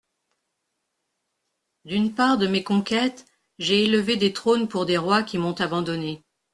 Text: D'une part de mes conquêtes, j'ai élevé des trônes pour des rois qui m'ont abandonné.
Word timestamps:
D'une 1.85 2.15
part 2.15 2.39
de 2.39 2.47
mes 2.47 2.63
conquêtes, 2.63 3.27
j'ai 3.59 3.83
élevé 3.83 4.17
des 4.17 4.33
trônes 4.33 4.67
pour 4.67 4.87
des 4.87 4.97
rois 4.97 5.21
qui 5.21 5.37
m'ont 5.37 5.53
abandonné. 5.53 6.23